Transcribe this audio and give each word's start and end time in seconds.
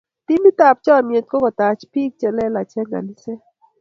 Timit 0.25 0.59
ab 0.67 0.77
chamiet 0.85 1.25
kokitach 1.31 1.81
biik 1.91 2.11
chelel 2.19 2.39
eng 2.43 2.67
kaniset 2.91 3.41